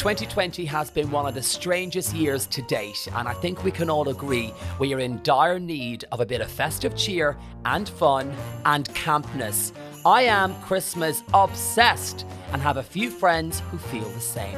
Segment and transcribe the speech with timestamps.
[0.00, 3.90] 2020 has been one of the strangest years to date, and I think we can
[3.90, 7.36] all agree we are in dire need of a bit of festive cheer
[7.66, 8.34] and fun
[8.64, 9.72] and campness.
[10.06, 14.56] I am Christmas obsessed and have a few friends who feel the same.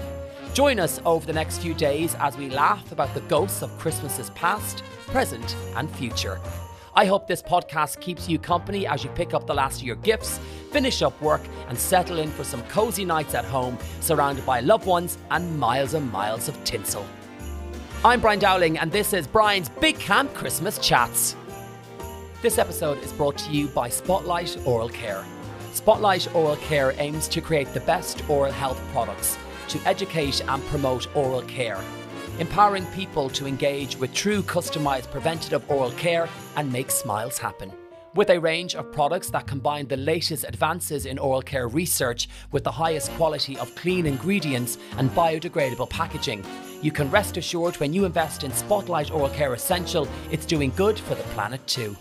[0.55, 4.31] Join us over the next few days as we laugh about the ghosts of Christmases
[4.37, 6.41] past, present, and future.
[6.95, 9.97] I hope this podcast keeps you company as you pick up the last of your
[9.97, 10.39] gifts,
[10.73, 14.85] finish up work, and settle in for some cozy nights at home, surrounded by loved
[14.85, 17.07] ones and miles and miles of tinsel.
[18.05, 21.35] I'm Brian Dowling, and this is Brian's Big Camp Christmas Chats.
[22.43, 25.25] This episode is brought to you by Spotlight Oral Care.
[25.73, 29.39] Spotlight Oral Care aims to create the best oral health products
[29.69, 31.83] to educate and promote oral care
[32.39, 37.73] empowering people to engage with true customized preventative oral care and make smiles happen.
[38.15, 42.63] With a range of products that combine the latest advances in oral care research with
[42.63, 46.45] the highest quality of clean ingredients and biodegradable packaging,
[46.83, 50.99] you can rest assured when you invest in Spotlight Oral Care Essential, it's doing good
[50.99, 51.97] for the planet too.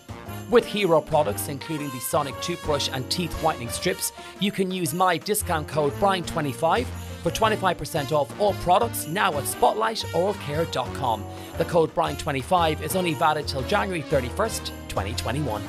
[0.50, 5.16] With hero products, including the Sonic toothbrush and teeth whitening strips, you can use my
[5.16, 6.86] discount code BRIAN25
[7.22, 11.24] for 25% off all products now at spotlightoralcare.com.
[11.56, 15.62] The code BRIAN25 is only valid till January 31st, 2021.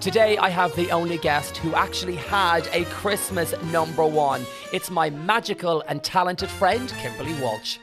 [0.00, 4.44] Today, I have the only guest who actually had a Christmas number one.
[4.70, 7.78] It's my magical and talented friend, Kimberly Walsh.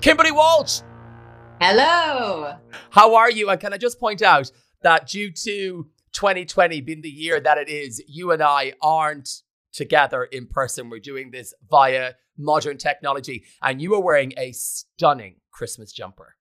[0.00, 0.80] Kimberly Walsh!
[1.60, 2.56] Hello!
[2.90, 3.50] How are you?
[3.50, 4.50] And can I just point out
[4.82, 9.43] that due to 2020 being the year that it is, you and I aren't
[9.74, 10.88] together in person.
[10.88, 16.36] We're doing this via modern technology, and you are wearing a stunning Christmas jumper.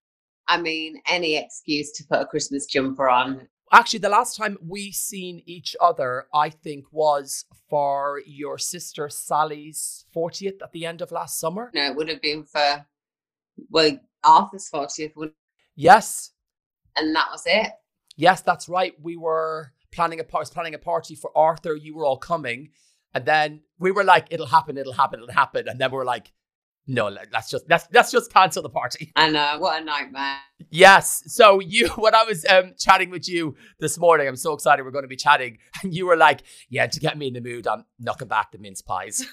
[0.48, 3.48] I mean, any excuse to put a Christmas jumper on.
[3.72, 10.06] Actually, the last time we seen each other, I think, was for your sister Sally's
[10.16, 11.72] 40th at the end of last summer.
[11.74, 12.86] No, it would have been for,
[13.72, 15.16] well, Arthur's 40th.
[15.16, 15.32] Would...
[15.76, 16.32] Yes.
[16.96, 17.72] And that was it.
[18.16, 18.94] Yes, that's right.
[19.02, 21.76] We were planning a, planning a party for Arthur.
[21.76, 22.70] You were all coming.
[23.14, 25.68] And then we were like, it'll happen, it'll happen, it'll happen.
[25.68, 26.32] And then we are like,
[26.86, 29.12] no, let's just let's let's just cancel the party.
[29.16, 30.38] I know what a nightmare.
[30.70, 31.24] Yes.
[31.28, 34.92] So you, when I was um, chatting with you this morning, I'm so excited we're
[34.92, 37.68] going to be chatting, and you were like, "Yeah, to get me in the mood,
[37.68, 39.26] I'm knocking back the mince pies."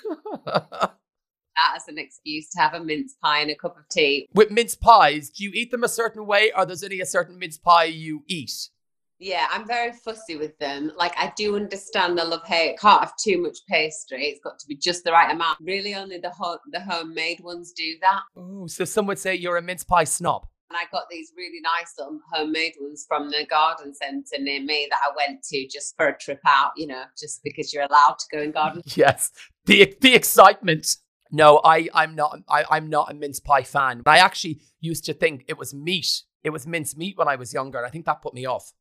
[0.46, 4.28] that as an excuse to have a mince pie and a cup of tea.
[4.32, 7.38] With mince pies, do you eat them a certain way, or there's only a certain
[7.38, 8.70] mince pie you eat?
[9.20, 10.92] Yeah, I'm very fussy with them.
[10.96, 12.78] Like I do understand the love hate.
[12.78, 14.24] Can't have too much pastry.
[14.28, 15.58] It's got to be just the right amount.
[15.60, 18.22] Really, only the ho- the homemade ones do that.
[18.34, 20.46] Oh, so some would say you're a mince pie snob.
[20.70, 24.88] And I got these really nice little homemade ones from the garden centre near me
[24.90, 26.72] that I went to just for a trip out.
[26.76, 28.80] You know, just because you're allowed to go in garden.
[28.86, 29.32] yes,
[29.66, 30.96] the the excitement.
[31.30, 32.38] No, I I'm not.
[32.48, 34.00] I, I'm not a mince pie fan.
[34.02, 36.22] But I actually used to think it was meat.
[36.42, 38.72] It was mince meat when I was younger, and I think that put me off.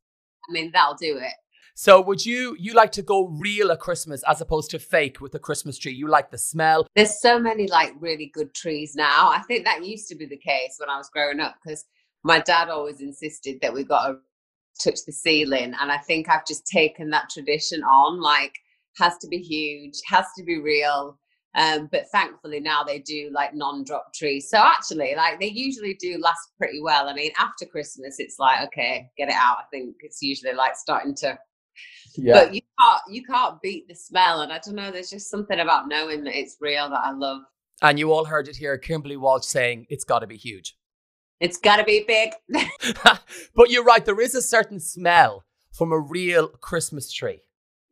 [0.48, 1.34] I mean, that'll do it.
[1.74, 5.34] So would you you like to go real at Christmas as opposed to fake with
[5.34, 5.92] a Christmas tree?
[5.92, 6.86] You like the smell?
[6.94, 9.30] There's so many like really good trees now.
[9.30, 11.84] I think that used to be the case when I was growing up because
[12.22, 14.16] my dad always insisted that we got to
[14.82, 18.54] touch the ceiling and I think I've just taken that tradition on like
[18.98, 21.18] has to be huge, has to be real.
[21.56, 24.48] Um, but thankfully now they do like non-drop trees.
[24.48, 27.08] So actually, like they usually do last pretty well.
[27.08, 29.58] I mean, after Christmas, it's like okay, get it out.
[29.58, 31.38] I think it's usually like starting to.
[32.16, 32.34] Yeah.
[32.34, 34.90] But you can't you can't beat the smell, and I don't know.
[34.90, 37.42] There's just something about knowing that it's real that I love.
[37.82, 40.76] And you all heard it here, Kimberly Walsh saying it's got to be huge.
[41.40, 42.32] It's got to be big.
[43.02, 44.04] but you're right.
[44.04, 47.40] There is a certain smell from a real Christmas tree.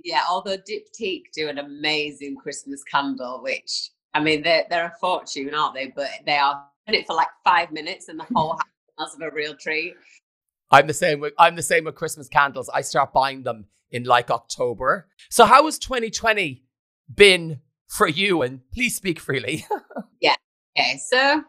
[0.04, 5.53] Yeah, although Diptyque do an amazing Christmas candle, which I mean they're they're a fortune,
[5.54, 5.92] aren't they?
[5.94, 8.60] But they are in it for like five minutes and the whole house
[8.97, 9.94] smells of a real treat.
[10.70, 12.68] I'm the same with I'm the same with Christmas candles.
[12.68, 15.09] I start buying them in like October.
[15.30, 16.62] So how has 2020
[17.15, 18.42] been for you?
[18.42, 19.65] And please speak freely.
[20.21, 20.36] yeah.
[20.78, 20.98] Okay.
[21.09, 21.42] So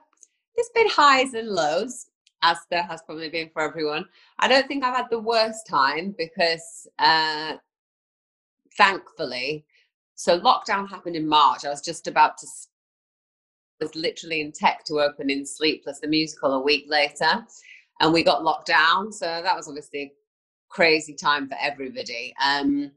[0.55, 2.07] there's been highs and lows,
[2.41, 4.05] as there has probably been for everyone.
[4.39, 7.55] I don't think I've had the worst time because uh,
[8.77, 9.65] thankfully.
[10.15, 11.65] So lockdown happened in March.
[11.65, 12.47] I was just about to
[13.79, 17.45] was literally in tech to open in Sleepless, the musical, a week later,
[18.01, 19.11] and we got locked down.
[19.11, 20.11] So that was obviously a
[20.69, 22.33] crazy time for everybody.
[22.43, 22.91] Um,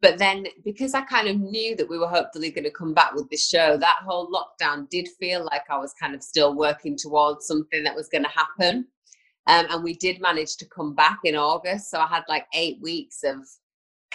[0.00, 3.14] but then because I kind of knew that we were hopefully going to come back
[3.14, 6.96] with this show, that whole lockdown did feel like I was kind of still working
[6.96, 8.86] towards something that was going to happen.
[9.48, 11.90] Um, and we did manage to come back in August.
[11.90, 13.38] So I had like eight weeks of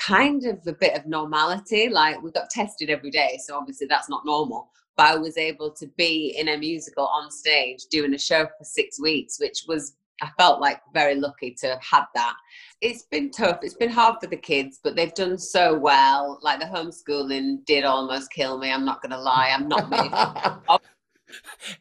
[0.08, 1.90] kind of a bit of normality.
[1.90, 4.70] Like we got tested every day, so obviously that's not normal.
[4.96, 8.64] But I was able to be in a musical on stage doing a show for
[8.64, 12.36] six weeks, which was I felt like very lucky to have had that.
[12.82, 13.60] It's been tough.
[13.62, 16.40] It's been hard for the kids, but they've done so well.
[16.42, 18.72] Like the homeschooling did almost kill me.
[18.72, 19.52] I'm not going to lie.
[19.54, 20.12] I'm not made.
[20.70, 20.80] Oh.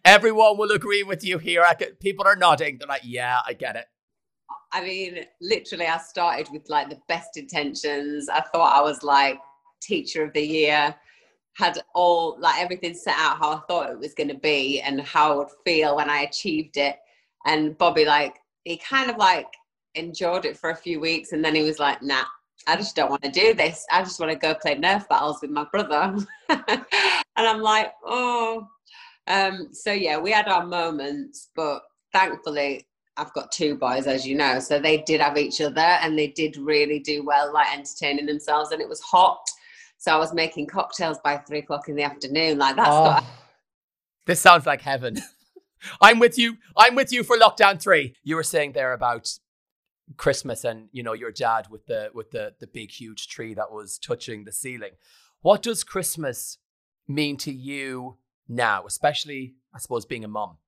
[0.04, 1.62] Everyone will agree with you here.
[1.78, 2.78] Could, people are nodding.
[2.78, 3.84] They're like, yeah, I get it.
[4.72, 8.28] I mean, literally, I started with like the best intentions.
[8.28, 9.38] I thought I was like
[9.82, 10.94] teacher of the year,
[11.54, 15.00] had all like everything set out how I thought it was going to be and
[15.00, 16.96] how I would feel when I achieved it.
[17.44, 19.48] And Bobby, like, he kind of like
[19.94, 22.24] enjoyed it for a few weeks and then he was like, nah,
[22.66, 23.84] I just don't want to do this.
[23.90, 26.16] I just want to go play Nerf battles with my brother.
[26.48, 26.86] and
[27.36, 28.68] I'm like, oh.
[29.26, 31.82] Um, so yeah, we had our moments, but
[32.12, 32.86] thankfully
[33.16, 36.28] I've got two boys, as you know, so they did have each other and they
[36.28, 38.70] did really do well, like entertaining themselves.
[38.70, 39.50] And it was hot,
[39.98, 42.58] so I was making cocktails by three o'clock in the afternoon.
[42.58, 43.24] Like that's oh, got...
[44.26, 45.18] this sounds like heaven.
[46.00, 46.56] I'm with you.
[46.76, 48.14] I'm with you for lockdown three.
[48.22, 49.38] You were saying there about
[50.16, 53.70] Christmas and you know your dad with the with the the big huge tree that
[53.70, 54.92] was touching the ceiling.
[55.40, 56.58] What does Christmas
[57.08, 58.16] mean to you
[58.48, 60.58] now, especially I suppose being a mom?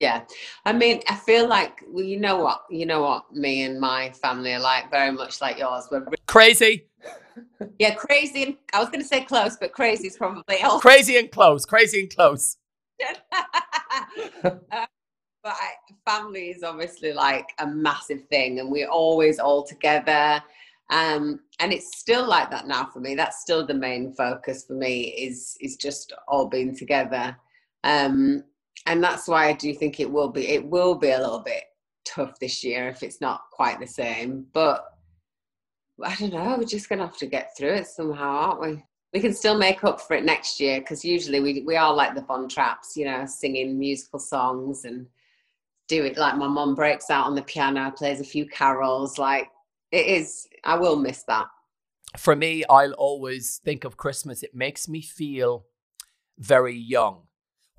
[0.00, 0.22] Yeah,
[0.64, 4.10] I mean, I feel like well, you know what, you know what, me and my
[4.10, 5.86] family are like very much like yours.
[5.90, 6.86] We're crazy.
[7.78, 8.42] Yeah, crazy.
[8.42, 10.80] And, I was going to say close, but crazy is probably all.
[10.80, 11.64] Crazy and close.
[11.64, 12.56] Crazy and close.
[14.44, 14.50] uh,
[15.42, 15.70] but I,
[16.06, 20.42] family is obviously like a massive thing, and we're always all together.
[20.90, 23.14] Um, and it's still like that now for me.
[23.14, 27.36] That's still the main focus for me is is just all being together.
[27.84, 28.44] Um,
[28.86, 31.64] and that's why I do think it will be it will be a little bit
[32.04, 34.46] tough this year if it's not quite the same.
[34.52, 34.84] But
[36.02, 36.56] I don't know.
[36.58, 38.84] We're just gonna have to get through it somehow, aren't we?
[39.12, 42.14] We can still make up for it next year because usually we we are like
[42.14, 45.06] the Von Trapps, you know, singing musical songs and
[45.88, 49.18] do it like my mom breaks out on the piano, plays a few carols.
[49.18, 49.48] Like
[49.90, 50.48] it is.
[50.64, 51.46] I will miss that.
[52.16, 54.42] For me, I'll always think of Christmas.
[54.42, 55.66] It makes me feel
[56.38, 57.22] very young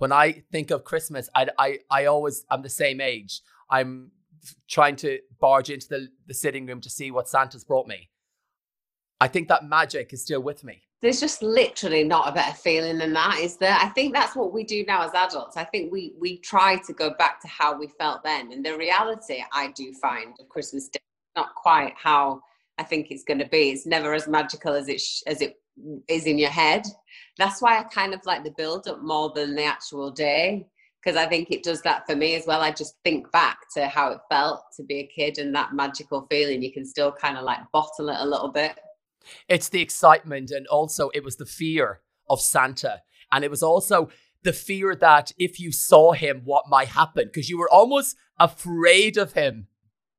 [0.03, 3.39] when I think of Christmas, I, I, I always, I'm the same age.
[3.69, 4.11] I'm
[4.67, 8.09] trying to barge into the, the sitting room to see what Santa's brought me.
[9.21, 10.81] I think that magic is still with me.
[11.01, 13.77] There's just literally not a better feeling than that, is there?
[13.79, 15.55] I think that's what we do now as adults.
[15.55, 18.51] I think we we try to go back to how we felt then.
[18.51, 21.00] And the reality I do find of Christmas Day
[21.38, 22.41] not quite how
[22.77, 23.69] I think it's going to be.
[23.69, 25.55] It's never as magical as it sh- as it
[26.09, 26.85] is in your head.
[27.38, 30.68] That's why I kind of like the build up more than the actual day
[31.03, 32.62] because I think it does that for me as well.
[32.62, 36.25] I just think back to how it felt to be a kid and that magical
[36.30, 36.62] feeling.
[36.62, 38.80] You can still kind of like bottle it a little bit.
[39.47, 43.01] It's the excitement, and also it was the fear of Santa,
[43.31, 44.09] and it was also
[44.44, 49.18] the fear that if you saw him, what might happen because you were almost afraid
[49.18, 49.68] of him.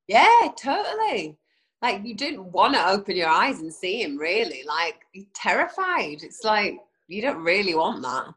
[0.07, 1.39] Yeah, totally
[1.85, 6.17] like you didn't want to open your eyes and see him really like you're terrified
[6.23, 6.79] it's like
[7.09, 8.35] you don't really want that.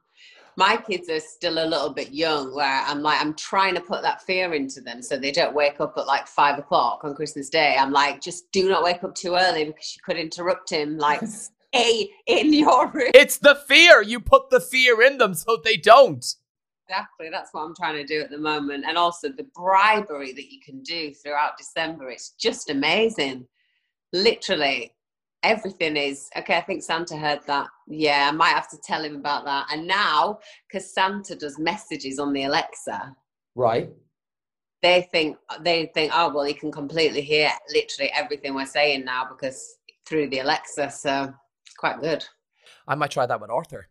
[0.56, 4.02] My kids are still a little bit young where i'm like i'm trying to put
[4.02, 7.50] that fear into them so they don't wake up at like five o'clock on christmas
[7.50, 7.78] day.
[7.80, 11.22] I'm like just do not wake up too early because you could interrupt him like
[11.28, 13.12] stay in your room.
[13.14, 14.02] It's the fear.
[14.02, 16.26] You put the fear in them so they don't.
[16.90, 17.30] Exactly.
[17.30, 18.86] That's what i'm trying to do at the moment.
[18.88, 23.48] And also the bribery that you can do throughout december it's just amazing.
[24.12, 24.94] Literally
[25.44, 27.68] everything is okay i think santa heard that.
[27.88, 29.68] Yeah i might have to tell him about that.
[29.72, 33.16] And now because santa does messages on the alexa.
[33.56, 33.92] Right.
[34.82, 39.28] They think they think oh well he can completely hear literally everything we're saying now
[39.30, 41.34] because through the alexa so
[41.66, 42.26] it's quite good.
[42.88, 43.88] I might try that with arthur.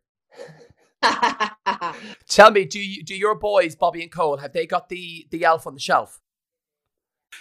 [2.28, 5.44] Tell me, do you do your boys, Bobby and Cole, have they got the the
[5.44, 6.20] elf on the shelf?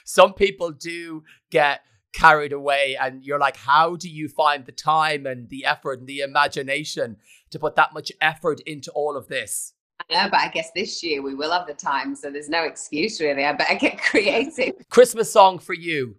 [0.04, 1.82] Some people do get
[2.16, 6.08] carried away, and you're like, how do you find the time and the effort and
[6.08, 7.18] the imagination
[7.52, 9.74] to put that much effort into all of this?
[10.10, 12.64] I know, but I guess this year we will have the time, so there's no
[12.64, 13.46] excuse really.
[13.46, 14.74] I better get creative.
[14.90, 16.16] Christmas song for you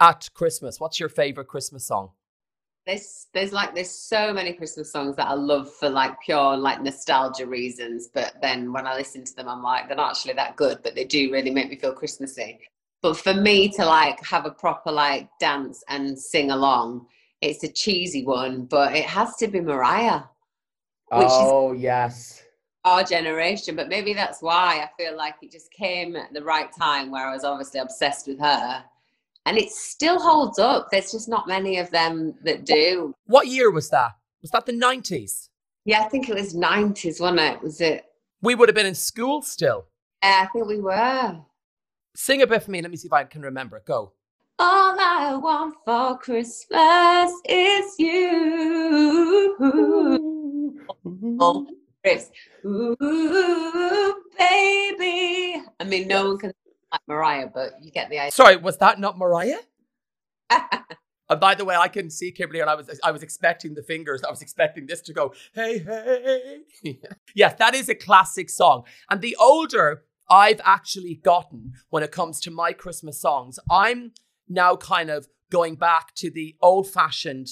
[0.00, 0.80] at Christmas.
[0.80, 2.10] What's your favorite Christmas song?
[2.86, 6.82] there's there's like there's so many Christmas songs that I love for like pure like
[6.82, 10.56] nostalgia reasons, but then when I listen to them, I'm like they're not actually that
[10.56, 12.58] good, but they do really make me feel Christmassy.
[13.02, 17.06] But for me to like have a proper like dance and sing along,
[17.40, 20.22] it's a cheesy one, but it has to be Mariah.
[21.10, 22.42] oh yes,
[22.84, 23.76] our generation.
[23.76, 27.26] But maybe that's why I feel like it just came at the right time, where
[27.26, 28.84] I was obviously obsessed with her
[29.46, 30.88] and it still holds up.
[30.90, 33.14] There's just not many of them that do.
[33.26, 34.12] What year was that?
[34.40, 35.48] Was that the 90s?
[35.84, 37.62] Yeah, I think it was 90s, wasn't it?
[37.62, 38.04] Was it?
[38.40, 39.86] We would have been in school still.
[40.22, 41.36] Yeah, I think we were.
[42.14, 42.82] Sing a bit for me.
[42.82, 43.86] Let me see if I can remember it.
[43.86, 44.12] Go.
[44.58, 49.56] All I want for Christmas is you.
[51.40, 51.66] Oh,
[52.04, 52.30] Chris.
[52.64, 55.62] Ooh, baby.
[55.80, 56.52] I mean, no one can
[56.92, 58.30] like Mariah, but you get the idea.
[58.30, 59.60] Sorry, was that not Mariah?
[61.30, 63.82] And by the way, I can see Kimberly, and I was I was expecting the
[63.82, 64.22] fingers.
[64.22, 66.60] I was expecting this to go, hey, hey.
[67.34, 68.82] yes, that is a classic song.
[69.08, 74.12] And the older I've actually gotten when it comes to my Christmas songs, I'm
[74.48, 77.48] now kind of going back to the old-fashioned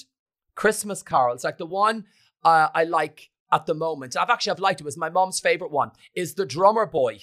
[0.54, 2.04] Christmas carols, like the one
[2.42, 4.16] uh, I like at the moment.
[4.16, 4.84] I've actually I've liked it.
[4.84, 5.90] it was my mom's favorite one.
[6.14, 7.20] Is the Drummer Boy.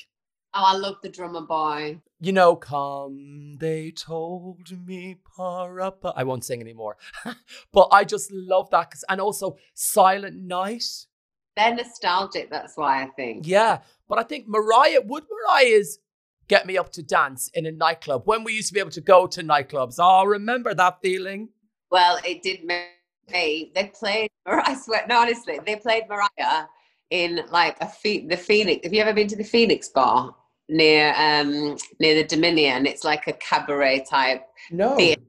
[0.54, 2.00] Oh, I love the drummer boy.
[2.20, 6.14] You know, come, they told me, parappa.
[6.16, 6.98] I won't sing anymore.
[7.72, 8.90] but I just love that.
[8.92, 10.86] 'cause- and also, Silent Night.
[11.58, 13.48] They're nostalgic, that's why I think.
[13.48, 13.80] Yeah.
[14.08, 16.00] But I think Mariah, would Mariah's
[16.48, 19.02] Get Me Up to Dance in a nightclub when we used to be able to
[19.02, 19.96] go to nightclubs?
[20.00, 21.50] Oh, remember that feeling?
[21.92, 22.86] Well, it did make
[23.32, 23.72] me.
[23.74, 26.66] They played, I swear, no, honestly, they played Mariah
[27.10, 28.86] in like a Phe- the Phoenix.
[28.86, 30.36] Have you ever been to the Phoenix bar
[30.70, 32.86] near um near the Dominion?
[32.86, 34.96] It's like a cabaret type No.
[34.96, 35.22] theatre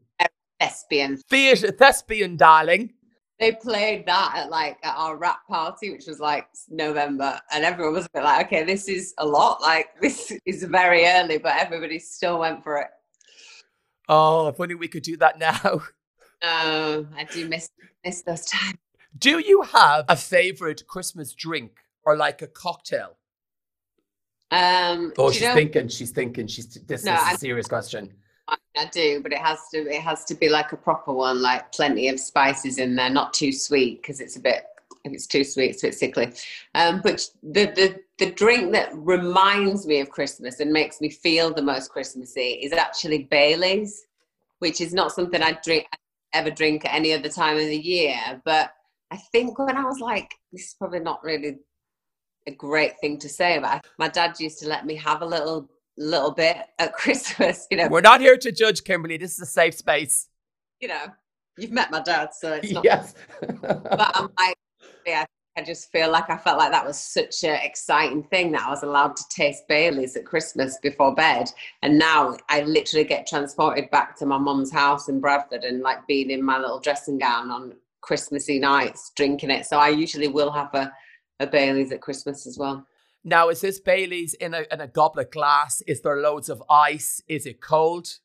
[0.61, 1.17] thespian.
[1.31, 2.93] Theatre, thespian, darling.
[3.41, 7.95] They played that at like at our wrap party, which was like November, and everyone
[7.95, 9.61] was a bit like, "Okay, this is a lot.
[9.63, 12.89] Like this is very early," but everybody still went for it.
[14.09, 15.83] Oh, if only we could do that now.
[16.41, 17.69] No, I do miss
[18.05, 18.79] miss those times.
[19.19, 21.73] Do you have a favorite Christmas drink
[22.05, 23.17] or like a cocktail?
[24.53, 25.89] Um, Oh, she's know- thinking.
[25.89, 26.47] She's thinking.
[26.47, 26.69] She's.
[26.87, 28.15] This No, is a I'm- serious question.
[28.79, 31.71] I do, but it has to it has to be like a proper one, like
[31.73, 34.65] plenty of spices in there, not too sweet because it's a bit
[35.05, 36.33] if it's too sweet, it's a bit sickly.
[36.75, 41.53] Um, but the the the drink that reminds me of Christmas and makes me feel
[41.53, 44.07] the most Christmassy is actually Bailey's,
[44.61, 45.87] which is not something I drink
[46.33, 48.41] ever drink at any other time of the year.
[48.45, 48.73] But
[49.11, 51.59] I think when I was like, this is probably not really
[52.47, 53.79] a great thing to say about.
[53.79, 53.91] it.
[53.99, 55.69] My dad used to let me have a little
[55.99, 59.17] little bit at Christmas, you know, We're not here to judge Kimberly.
[59.17, 60.29] This is a safe space.
[60.81, 61.07] you know,
[61.57, 62.85] you've met my dad, so it's not.
[62.85, 63.15] Yes.
[63.61, 64.57] But um, I'm like,
[65.07, 65.25] yeah,
[65.57, 68.71] I just feel like I felt like that was such an exciting thing that I
[68.71, 71.51] was allowed to taste Bailey's at Christmas before bed,
[71.83, 76.07] and now I literally get transported back to my mum's house in Bradford and like
[76.07, 79.67] being in my little dressing gown on Christmassy nights drinking it.
[79.67, 80.93] So I usually will have a,
[81.41, 82.87] a Bailey's at Christmas as well.
[83.29, 85.83] Now, is this Bailey's in a in a goblet glass?
[85.87, 87.23] Is there loads of ice?
[87.29, 88.19] Is it cold?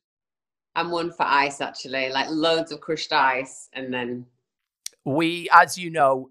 [0.76, 4.26] I'm one for ice actually, like loads of crushed ice, and then
[5.04, 6.30] We, as you know,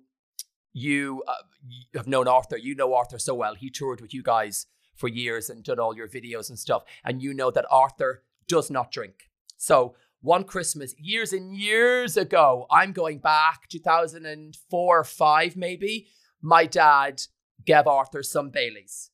[0.73, 1.33] you, uh,
[1.67, 2.57] you have known Arthur.
[2.57, 3.55] You know Arthur so well.
[3.55, 4.65] He toured with you guys
[4.95, 6.83] for years and done all your videos and stuff.
[7.03, 9.29] And you know that Arthur does not drink.
[9.57, 16.07] So one Christmas, years and years ago, I'm going back 2004 or five maybe.
[16.41, 17.21] My dad
[17.65, 19.09] gave Arthur some Baileys.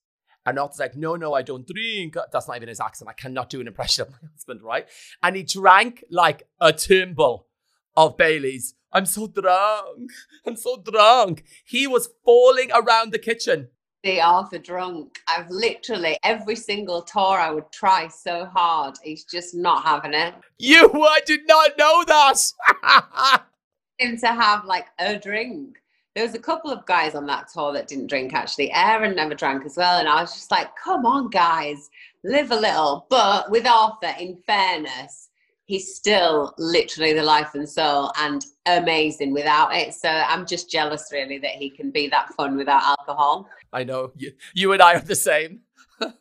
[0.46, 2.16] And Arthur's like, no, no, I don't drink.
[2.32, 3.10] That's not even his accent.
[3.10, 4.88] I cannot do an impression of my husband, right?
[5.22, 7.48] And he drank like a tumble
[7.96, 8.74] of Bailey's.
[8.92, 10.10] I'm so drunk.
[10.48, 11.44] I'm so drunk.
[11.66, 13.68] He was falling around the kitchen.
[14.04, 15.20] they the Arthur drunk.
[15.28, 18.96] I've literally every single tour I would try so hard.
[19.04, 20.34] He's just not having it.
[20.58, 23.44] You, I did not know that.
[24.00, 25.78] Him to have like a drink.
[26.20, 28.74] There was a couple of guys on that tour that didn't drink actually.
[28.74, 31.90] Aaron never drank as well, and I was just like, "Come on, guys,
[32.26, 35.30] live a little." But with Arthur, in fairness,
[35.64, 39.94] he's still literally the life and soul and amazing without it.
[39.94, 43.48] So I'm just jealous, really, that he can be that fun without alcohol.
[43.72, 45.62] I know you, you and I are the same.
[46.02, 46.12] of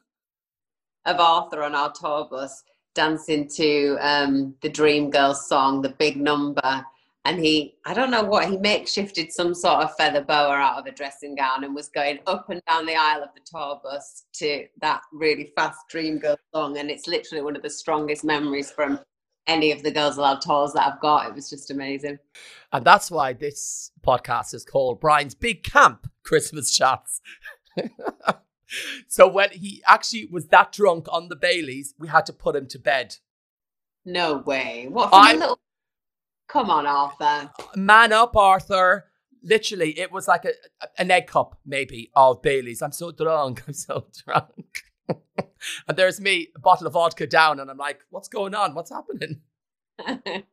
[1.07, 2.63] Arthur on our tour bus
[2.95, 6.87] dancing to um, the Dreamgirls song, the big number.
[7.29, 10.87] And he, I don't know what, he makeshifted some sort of feather boa out of
[10.87, 14.25] a dressing gown and was going up and down the aisle of the tour bus
[14.37, 16.79] to that really fast Dreamgirls song.
[16.79, 18.99] And it's literally one of the strongest memories from
[19.47, 21.29] any of the Girls Aloud tours that I've got.
[21.29, 22.19] It was just amazing.
[22.73, 27.21] And that's why this podcast is called Brian's Big Camp Christmas Chats.
[29.07, 32.69] so when he actually was that drunk on the Baileys, we had to put him
[32.69, 33.17] to bed.
[34.07, 34.87] No way.
[34.89, 35.61] What I'm- little.
[36.49, 37.51] Come on, Arthur.
[37.77, 39.05] Man up, Arthur.
[39.43, 40.53] Literally, it was like a,
[40.97, 42.83] an egg cup, maybe, of Baileys.
[42.83, 43.63] I'm so drunk.
[43.69, 44.83] I'm so drunk.
[45.09, 48.75] and there's me, a bottle of vodka down, and I'm like, what's going on?
[48.75, 49.43] What's happening?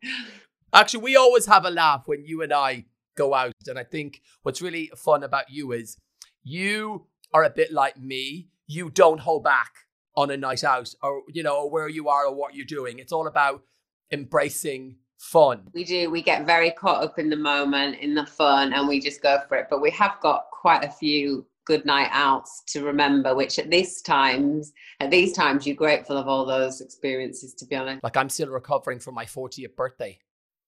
[0.73, 2.85] Actually, we always have a laugh when you and I
[3.15, 3.53] go out.
[3.67, 5.97] And I think what's really fun about you is
[6.43, 8.49] you are a bit like me.
[8.67, 9.71] You don't hold back
[10.17, 12.99] on a night out or, you know, or where you are or what you're doing.
[12.99, 13.63] It's all about
[14.11, 15.61] embracing fun.
[15.73, 16.09] We do.
[16.09, 19.39] We get very caught up in the moment, in the fun, and we just go
[19.47, 19.67] for it.
[19.69, 24.01] But we have got quite a few good night outs to remember which at these
[24.01, 28.29] times at these times you're grateful of all those experiences to be honest like i'm
[28.29, 30.17] still recovering from my 40th birthday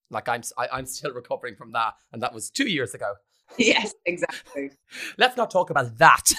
[0.10, 2.96] like i'm I, am i am still recovering from that and that was two years
[2.96, 3.13] ago
[3.58, 4.72] yes exactly
[5.18, 6.34] let's not talk about that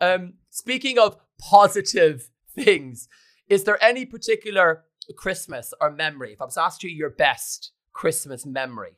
[0.00, 3.08] um speaking of positive things
[3.48, 8.46] is there any particular christmas or memory if i was asked you your best christmas
[8.46, 8.96] memory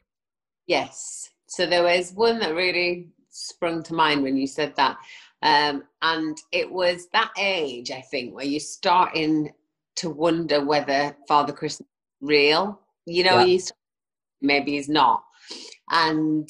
[0.66, 4.96] yes so there was one that really sprung to mind when you said that.
[5.42, 9.52] Um, and it was that age, I think, where you're starting
[9.96, 12.80] to wonder whether Father Christmas is real.
[13.04, 13.46] You know, yeah.
[13.46, 13.72] he's
[14.40, 15.22] maybe he's not.
[15.90, 16.48] And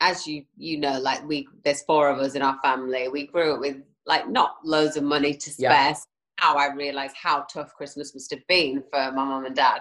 [0.00, 3.08] as you you know, like we there's four of us in our family.
[3.08, 5.70] We grew up with like not loads of money to spare.
[5.70, 5.94] Yeah.
[6.38, 9.80] How I realize how tough Christmas must have been for my mum and dad.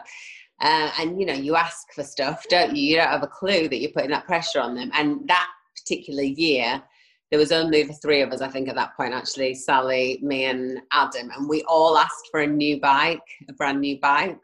[0.59, 2.83] Uh, and you know, you ask for stuff, don't you?
[2.83, 4.89] You don't have a clue that you're putting that pressure on them.
[4.93, 6.81] And that particular year,
[7.29, 10.45] there was only the three of us, I think, at that point, actually Sally, me,
[10.45, 11.29] and Adam.
[11.35, 14.39] And we all asked for a new bike, a brand new bike.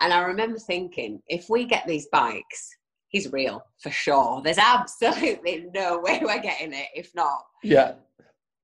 [0.00, 2.70] And I remember thinking, if we get these bikes,
[3.08, 4.40] he's real for sure.
[4.42, 7.44] There's absolutely no way we're getting it, if not.
[7.62, 7.94] Yeah.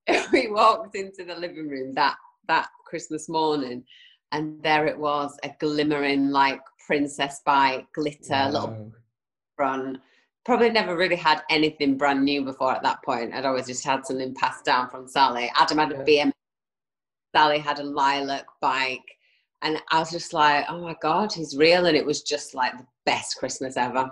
[0.32, 2.16] we walked into the living room that
[2.48, 3.84] that Christmas morning,
[4.32, 8.50] and there it was, a glimmering like princess bike, glitter, wow.
[8.50, 8.92] little
[9.58, 10.00] run.
[10.44, 13.34] probably never really had anything brand new before at that point.
[13.34, 15.50] I'd always just had something passed down from Sally.
[15.56, 16.32] Adam had a BM,
[17.34, 19.00] Sally had a lilac bike.
[19.62, 21.86] And I was just like, oh my God, he's real.
[21.86, 24.10] And it was just like the best Christmas ever.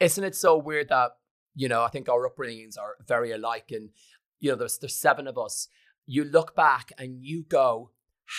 [0.00, 1.12] Isn't it so weird that,
[1.54, 3.70] you know, I think our upbringings are very alike.
[3.70, 3.90] And,
[4.40, 5.68] you know, there's, there's seven of us.
[6.06, 7.90] You look back and you go,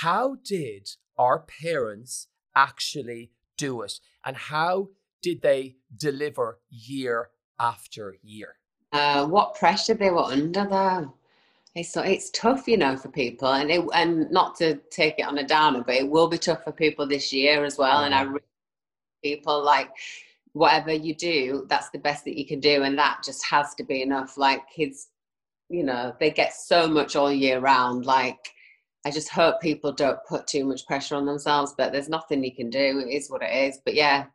[0.02, 4.00] how did our parents actually do it?
[4.26, 4.90] And how
[5.22, 8.56] did they deliver year after year?
[8.92, 11.14] Uh, what pressure they were under though.
[11.74, 15.38] It's it's tough, you know, for people, and it, and not to take it on
[15.38, 17.98] a downer, but it will be tough for people this year as well.
[17.98, 18.06] Mm-hmm.
[18.06, 18.40] And I really,
[19.22, 19.90] people like
[20.54, 23.84] whatever you do, that's the best that you can do, and that just has to
[23.84, 24.38] be enough.
[24.38, 25.10] Like kids,
[25.70, 28.06] you know, they get so much all year round.
[28.06, 28.38] Like
[29.06, 32.56] I just hope people don't put too much pressure on themselves, but there's nothing you
[32.56, 33.04] can do.
[33.06, 33.80] It is what it is.
[33.84, 34.26] But yeah,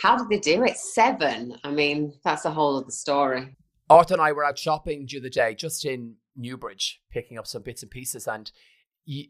[0.00, 0.76] how did they do it?
[0.76, 1.56] Seven.
[1.64, 3.56] I mean, that's a whole other story.
[3.90, 7.62] Arthur and I were out shopping the other day, just in Newbridge, picking up some
[7.62, 8.50] bits and pieces, and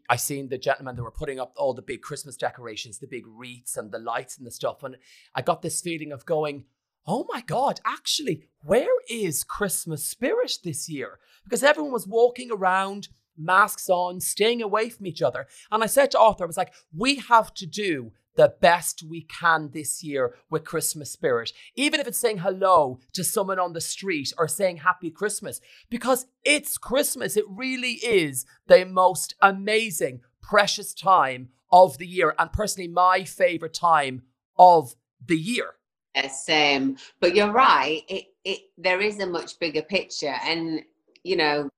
[0.09, 3.25] I seen the gentlemen that were putting up all the big Christmas decorations, the big
[3.27, 4.95] wreaths and the lights and the stuff, and
[5.35, 6.65] I got this feeling of going,
[7.07, 7.79] "Oh my God!
[7.85, 14.61] Actually, where is Christmas spirit this year?" Because everyone was walking around masks on, staying
[14.61, 15.47] away from each other.
[15.71, 19.21] And I said to Arthur, I was like, we have to do the best we
[19.21, 23.81] can this year with Christmas spirit, even if it's saying hello to someone on the
[23.81, 27.37] street or saying happy Christmas, because it's Christmas.
[27.37, 33.73] It really is the most amazing, precious time of the year, and personally, my favorite
[33.73, 34.23] time
[34.57, 35.75] of the year.
[36.15, 36.97] Yes, same.
[37.19, 38.03] But you're right.
[38.07, 40.81] It, it there is a much bigger picture, and
[41.23, 41.69] you know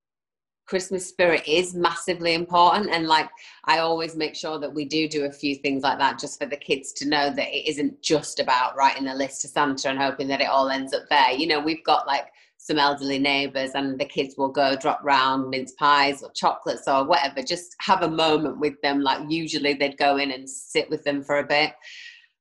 [0.67, 2.91] Christmas spirit is massively important.
[2.91, 3.29] And like,
[3.65, 6.45] I always make sure that we do do a few things like that just for
[6.45, 9.99] the kids to know that it isn't just about writing a list to Santa and
[9.99, 11.31] hoping that it all ends up there.
[11.31, 15.49] You know, we've got like some elderly neighbours and the kids will go drop round
[15.49, 19.01] mince pies or chocolates or whatever, just have a moment with them.
[19.01, 21.73] Like, usually they'd go in and sit with them for a bit.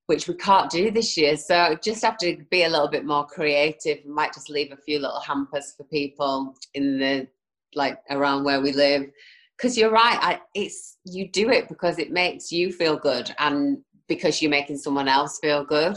[0.06, 3.26] Which we can't do this year, so just have to be a little bit more
[3.26, 3.98] creative.
[4.04, 7.28] We might just leave a few little hampers for people in the
[7.74, 9.10] like around where we live.
[9.56, 13.78] Because you're right I, it's you do it because it makes you feel good and
[14.06, 15.96] because you're making someone else feel good.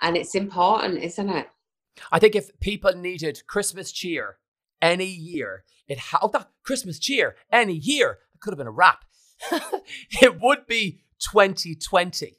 [0.00, 1.48] And it's important isn't it?
[2.10, 4.38] I think if people needed christmas cheer
[4.80, 8.70] any year it how oh, that christmas cheer any year it could have been a
[8.70, 9.04] rap
[10.22, 12.36] it would be 2020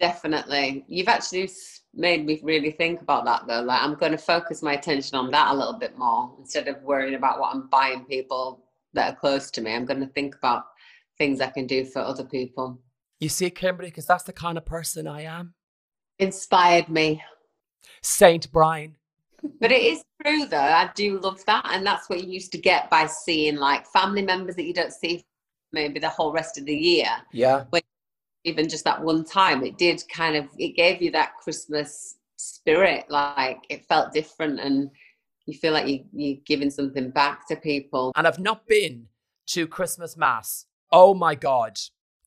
[0.00, 1.50] definitely you've actually
[1.94, 3.62] made me really think about that though.
[3.62, 6.82] Like I'm going to focus my attention on that a little bit more instead of
[6.82, 9.74] worrying about what I'm buying people that are close to me.
[9.74, 10.64] I'm going to think about
[11.18, 12.80] things I can do for other people.
[13.20, 15.54] You see, Kimberly, because that's the kind of person I am.
[16.18, 17.22] Inspired me.
[18.02, 18.96] Saint Brian.
[19.60, 20.58] but it is true though.
[20.58, 21.68] I do love that.
[21.72, 24.92] And that's what you used to get by seeing like family members that you don't
[24.92, 25.24] see
[25.72, 27.08] maybe the whole rest of the year.
[27.32, 27.64] Yeah.
[27.70, 27.82] When,
[28.44, 33.06] even just that one time, it did kind of it gave you that Christmas spirit.
[33.08, 34.90] Like it felt different and
[35.46, 38.12] you feel like you you're giving something back to people.
[38.16, 39.06] And I've not been
[39.48, 40.66] to Christmas Mass.
[40.92, 41.78] Oh my God.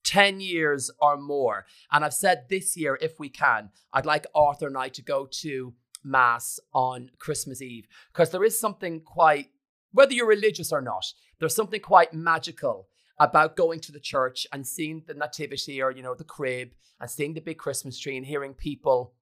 [0.03, 1.65] 10 years or more.
[1.91, 5.27] And I've said this year, if we can, I'd like Arthur and I to go
[5.41, 9.47] to Mass on Christmas Eve because there is something quite,
[9.91, 11.05] whether you're religious or not,
[11.39, 12.87] there's something quite magical
[13.19, 17.09] about going to the church and seeing the nativity or, you know, the crib and
[17.09, 19.13] seeing the big Christmas tree and hearing people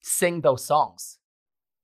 [0.00, 1.18] sing those songs.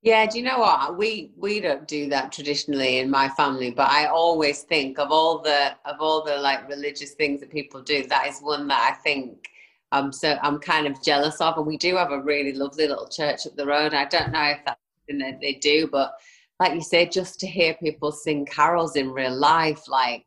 [0.03, 0.97] Yeah, do you know what?
[0.97, 5.41] We we don't do that traditionally in my family, but I always think of all
[5.41, 8.95] the of all the like religious things that people do, that is one that I
[9.03, 9.49] think
[9.91, 11.57] I'm so I'm kind of jealous of.
[11.57, 13.95] And we do have a really lovely little church up the road.
[13.95, 16.15] I don't know if that's something that they do, but
[16.61, 20.25] like you say, just to hear people sing carols in real life, like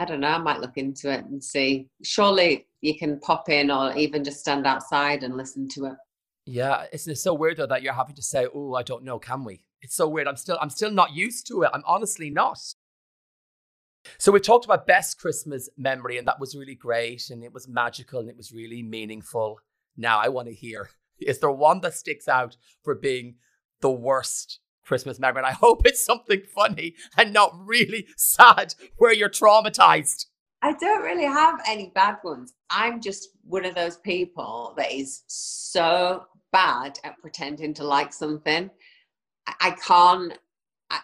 [0.00, 1.90] I don't know, I might look into it and see.
[2.02, 5.92] Surely you can pop in or even just stand outside and listen to it.
[6.46, 9.18] Yeah, isn't it so weird though that you're having to say, "Oh, I don't know,
[9.18, 10.26] can we?" It's so weird.
[10.26, 11.70] I'm still, I'm still not used to it.
[11.74, 12.58] I'm honestly not.
[14.16, 17.68] So we talked about best Christmas memory, and that was really great, and it was
[17.68, 19.58] magical, and it was really meaningful.
[19.98, 20.88] Now I want to hear:
[21.20, 23.34] is there one that sticks out for being
[23.82, 25.38] the worst Christmas memory?
[25.38, 30.26] And I hope it's something funny and not really sad, where you're traumatized.
[30.62, 32.54] I don't really have any bad ones.
[32.68, 38.68] I'm just one of those people that is so bad at pretending to like something.
[39.60, 40.36] I can't.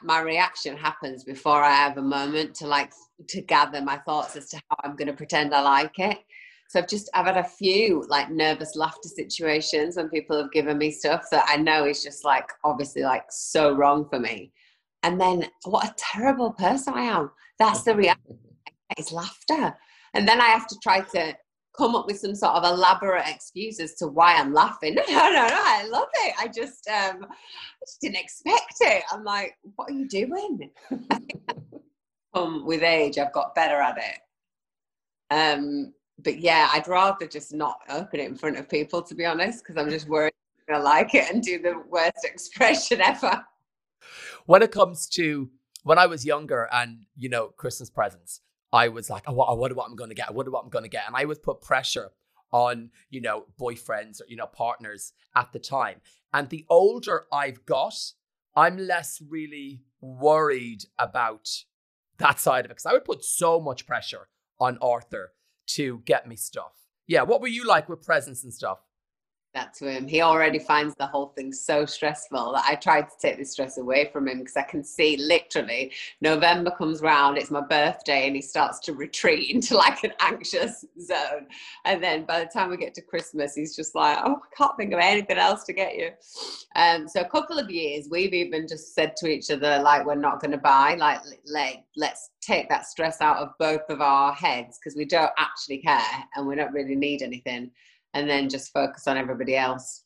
[0.02, 2.92] My reaction happens before I have a moment to like
[3.28, 6.18] to gather my thoughts as to how I'm going to pretend I like it.
[6.68, 10.78] So I've just I've had a few like nervous laughter situations when people have given
[10.78, 14.52] me stuff that I know is just like obviously like so wrong for me.
[15.02, 17.30] And then what a terrible person I am.
[17.58, 18.38] That's the reaction.
[18.98, 19.76] Is laughter.
[20.14, 21.36] And then I have to try to
[21.76, 24.94] come up with some sort of elaborate excuse as to why I'm laughing.
[24.94, 26.34] No, no, no, no I love it.
[26.38, 29.02] I just, um, I just didn't expect it.
[29.10, 30.70] I'm like, what are you doing?
[32.34, 34.18] um, with age, I've got better at it.
[35.30, 39.24] Um, but yeah, I'd rather just not open it in front of people, to be
[39.24, 40.32] honest, because I'm just worried
[40.68, 43.44] I'm gonna like it and do the worst expression ever.
[44.46, 45.50] When it comes to
[45.82, 48.40] when I was younger and you know Christmas presents,
[48.72, 50.28] I was like, oh, I wonder what I'm going to get.
[50.28, 51.04] I wonder what I'm going to get.
[51.06, 52.10] And I would put pressure
[52.52, 56.00] on, you know, boyfriends or, you know, partners at the time.
[56.32, 57.94] And the older I've got,
[58.54, 61.48] I'm less really worried about
[62.18, 65.32] that side of it because I would put so much pressure on Arthur
[65.66, 66.72] to get me stuff.
[67.06, 67.22] Yeah.
[67.22, 68.78] What were you like with presents and stuff?
[69.56, 70.06] That to him.
[70.06, 73.78] He already finds the whole thing so stressful that I tried to take the stress
[73.78, 78.36] away from him because I can see literally November comes round, it's my birthday, and
[78.36, 81.48] he starts to retreat into like an anxious zone.
[81.84, 84.76] And then by the time we get to Christmas, he's just like, oh, I can't
[84.76, 86.10] think of anything else to get you.
[86.76, 90.14] Um, so a couple of years, we've even just said to each other, like, we're
[90.14, 94.32] not going to buy, like, like, let's take that stress out of both of our
[94.34, 97.70] heads because we don't actually care and we don't really need anything
[98.16, 100.04] and then just focus on everybody else.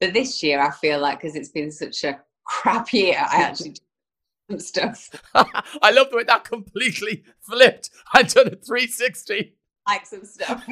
[0.00, 3.76] But this year, I feel like because it's been such a crap year, I actually
[4.50, 5.10] some stuff.
[5.34, 9.56] I love the way that completely flipped I done a 360.
[9.86, 10.64] Like some stuff.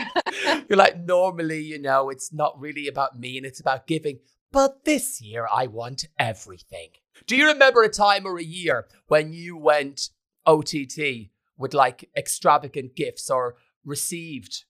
[0.69, 4.21] You're like, normally, you know, it's not really about me and it's about giving.
[4.51, 6.89] But this year, I want everything.
[7.27, 10.09] Do you remember a time or a year when you went
[10.47, 14.65] OTT with like extravagant gifts or received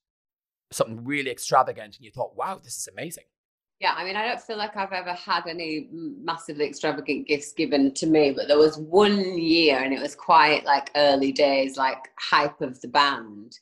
[0.71, 3.25] something really extravagant and you thought, wow, this is amazing?
[3.81, 7.95] Yeah, I mean, I don't feel like I've ever had any massively extravagant gifts given
[7.95, 12.09] to me, but there was one year, and it was quite like early days, like
[12.19, 13.57] hype of the band,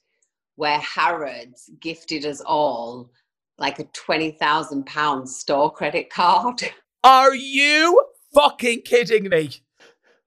[0.55, 3.11] where Harrods gifted us all
[3.59, 6.63] like a twenty thousand pound store credit card.
[7.05, 8.03] Are you
[8.35, 9.51] fucking kidding me?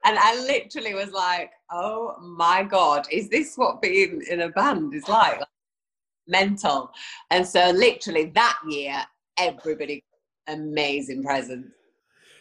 [0.05, 4.93] And I literally was like, "Oh my god, is this what being in a band
[4.93, 5.41] is like?"
[6.29, 6.91] Mental.
[7.29, 9.03] And so, literally, that year,
[9.37, 10.03] everybody
[10.47, 11.69] amazing presents.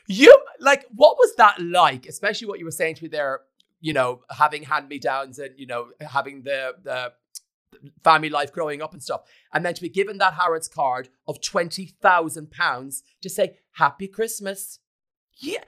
[0.07, 2.07] You like what was that like?
[2.07, 3.41] Especially what you were saying to me there.
[3.81, 7.13] You know, having hand me downs and you know having the the
[8.03, 9.21] family life growing up and stuff,
[9.53, 14.09] and then to be given that Harrods card of twenty thousand pounds to say Happy
[14.09, 14.81] Christmas.
[15.37, 15.63] Yeah,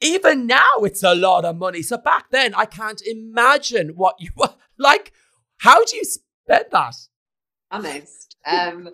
[0.00, 1.82] even now it's a lot of money.
[1.82, 5.12] So back then, I can't imagine what you were like.
[5.58, 6.94] How do you spend that?
[7.70, 8.36] Honest.
[8.46, 8.90] Um,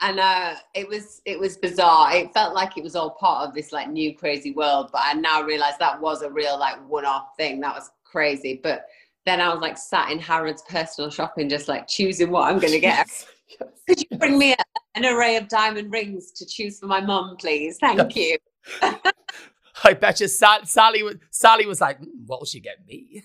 [0.00, 2.14] and uh, it was it was bizarre.
[2.14, 5.14] It felt like it was all part of this like new crazy world, but I
[5.14, 7.60] now realize that was a real like one-off thing.
[7.60, 8.60] That was crazy.
[8.62, 8.86] But
[9.24, 12.72] then I was like sat in Harrods personal shopping, just like choosing what I'm going
[12.72, 13.08] to get.
[13.48, 13.70] yes.
[13.88, 14.56] Could you bring me a,
[14.94, 17.78] an array of diamond rings to choose for my mum, please?
[17.78, 18.36] Thank you.
[19.84, 23.22] I bet you Sally was Sally was like, mm, "What will she get me?"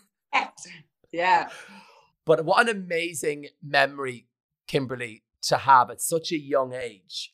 [1.12, 1.50] Yeah.
[2.26, 4.28] But what an amazing memory,
[4.70, 7.34] Kimberly, to have at such a young age.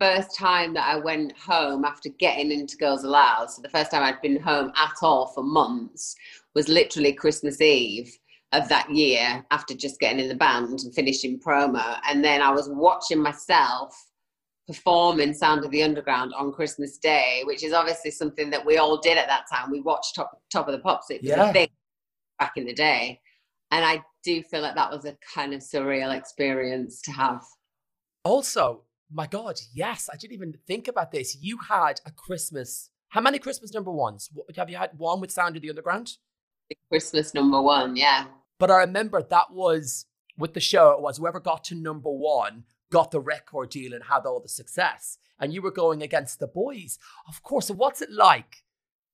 [0.00, 4.02] First time that I went home after getting into Girls Aloud, so the first time
[4.02, 6.16] I'd been home at all for months
[6.54, 8.10] was literally Christmas Eve
[8.52, 11.98] of that year after just getting in the band and finishing promo.
[12.08, 13.94] And then I was watching myself
[14.66, 18.78] perform in Sound of the Underground on Christmas Day, which is obviously something that we
[18.78, 19.70] all did at that time.
[19.70, 21.10] We watched Top, Top of the Pops.
[21.10, 21.50] It was yeah.
[21.50, 21.70] a big
[22.38, 23.20] back in the day.
[23.70, 27.42] And I do feel like that was a kind of surreal experience to have.
[28.24, 31.36] Also, my God, yes, I didn't even think about this.
[31.40, 32.90] You had a Christmas.
[33.08, 34.30] How many Christmas number ones?
[34.56, 36.16] Have you had one with Sound of the Underground?
[36.90, 38.26] Christmas number one, yeah.
[38.58, 42.64] But I remember that was with the show, it was whoever got to number one
[42.90, 45.18] got the record deal and had all the success.
[45.40, 46.98] And you were going against the boys.
[47.28, 47.70] Of course.
[47.70, 48.64] What's it like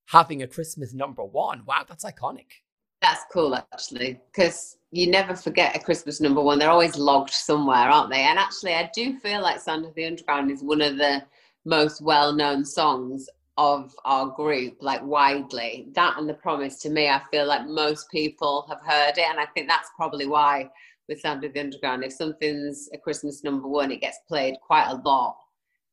[0.06, 1.64] having a Christmas number one?
[1.66, 2.63] Wow, that's iconic.
[3.04, 6.58] That's cool, actually, because you never forget a Christmas number one.
[6.58, 8.22] They're always logged somewhere, aren't they?
[8.22, 11.22] And actually, I do feel like Sound of the Underground is one of the
[11.66, 15.88] most well known songs of our group, like widely.
[15.92, 19.28] That and The Promise, to me, I feel like most people have heard it.
[19.28, 20.70] And I think that's probably why
[21.06, 24.88] with Sound of the Underground, if something's a Christmas number one, it gets played quite
[24.88, 25.36] a lot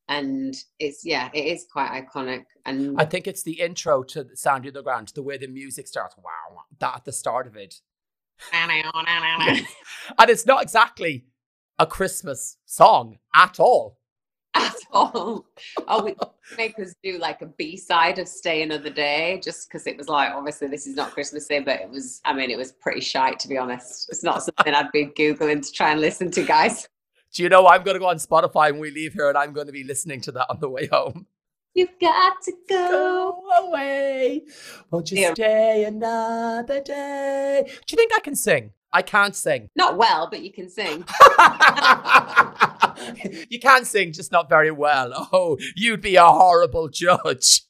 [0.07, 4.65] and it's yeah it is quite iconic and i think it's the intro to sound
[4.65, 7.75] of the ground the way the music starts wow that at the start of it.
[10.19, 11.25] And it's not exactly
[11.79, 13.97] a christmas song at all.
[14.53, 15.45] At all.
[15.87, 16.15] Oh we
[16.57, 20.31] make us do like a b-side of stay another day just because it was like
[20.33, 23.31] obviously this is not christmas day but it was i mean it was pretty shy
[23.33, 24.09] to be honest.
[24.09, 26.89] It's not something i'd be googling to try and listen to guys
[27.34, 29.54] do you know I'm going to go on Spotify when we leave here and I'm
[29.54, 31.28] going to be listening to that on the way home?
[31.74, 34.41] You've got to go, go away.
[34.89, 35.34] Won't you yeah.
[35.34, 37.63] stay another day?
[37.65, 38.72] Do you think I can sing?
[38.91, 39.70] I can't sing.
[39.76, 41.06] Not well, but you can sing.
[43.50, 45.30] you can sing, just not very well.
[45.32, 47.62] Oh, you'd be a horrible judge.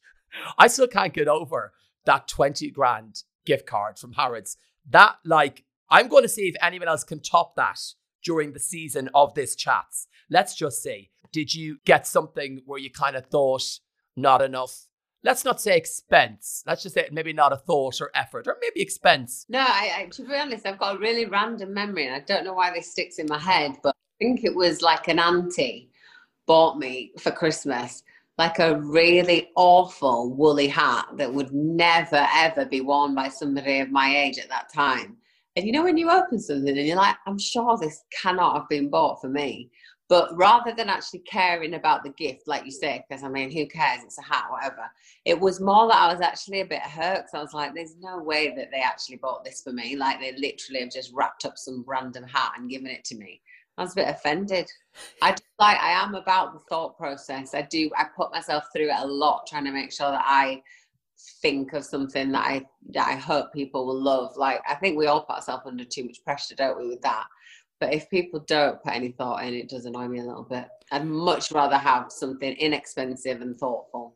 [0.58, 1.74] I still can't get over
[2.06, 4.58] that 20 grand gift card from Harrods.
[4.90, 7.80] That, like, I'm going to see if anyone else can top that
[8.24, 10.08] during the season of this chats.
[10.30, 13.80] Let's just say, did you get something where you kind of thought
[14.16, 14.88] not enough?
[15.24, 16.64] Let's not say expense.
[16.66, 19.46] Let's just say maybe not a thought or effort, or maybe expense.
[19.50, 22.44] No, I, I, to be honest, I've got a really random memory, and I don't
[22.44, 25.92] know why this sticks in my head, but I think it was like an auntie
[26.48, 28.04] bought me for Christmas
[28.42, 33.92] like a really awful woolly hat that would never ever be worn by somebody of
[33.92, 35.18] my age at that time.
[35.56, 38.70] And you know, when you open something and you're like, I'm sure this cannot have
[38.70, 39.70] been bought for me.
[40.08, 43.66] But rather than actually caring about the gift, like you say, because I mean, who
[43.66, 44.04] cares?
[44.04, 44.92] It's a hat, whatever.
[45.24, 47.96] It was more that I was actually a bit hurt because I was like, there's
[47.98, 49.96] no way that they actually bought this for me.
[49.96, 53.42] Like they literally have just wrapped up some random hat and given it to me.
[53.78, 54.70] I was a bit offended.
[55.22, 57.54] I just, like I am about the thought process.
[57.54, 57.90] I do.
[57.98, 60.62] I put myself through it a lot, trying to make sure that I
[61.42, 64.36] think of something that I that I hope people will love.
[64.38, 67.26] Like I think we all put ourselves under too much pressure, don't we, with that?
[67.80, 70.68] But if people don't put any thought in, it does annoy me a little bit.
[70.92, 74.16] I'd much rather have something inexpensive and thoughtful.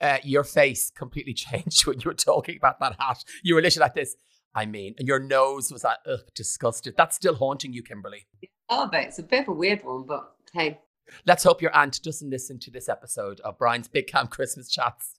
[0.00, 3.22] Uh, your face completely changed when you were talking about that hat.
[3.42, 4.16] You were literally like this.
[4.54, 6.94] I mean, and your nose was like, ugh, disgusted.
[6.96, 8.26] That's still haunting you, Kimberly.
[8.68, 10.80] Oh, but it's a bit of a weird one, but hey.
[11.26, 15.18] Let's hope your aunt doesn't listen to this episode of Brian's Big Camp Christmas Chats.